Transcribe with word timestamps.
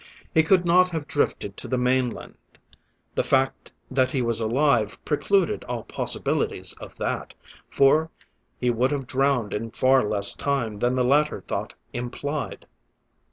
He 0.33 0.41
could 0.41 0.65
not 0.65 0.89
have 0.89 1.07
drifted 1.07 1.55
to 1.57 1.67
the 1.67 1.77
mainland; 1.77 2.33
the 3.13 3.21
fact 3.23 3.71
that 3.91 4.09
he 4.09 4.23
was 4.23 4.39
alive 4.39 4.97
precluded 5.05 5.63
all 5.65 5.83
possibilities 5.83 6.73
of 6.81 6.95
that, 6.95 7.35
for 7.69 8.09
he 8.59 8.71
would 8.71 8.89
have 8.89 9.05
drowned 9.05 9.53
in 9.53 9.69
far 9.69 10.03
less 10.03 10.33
time 10.33 10.79
than 10.79 10.95
the 10.95 11.03
latter 11.03 11.41
thought 11.41 11.75
implied. 11.93 12.65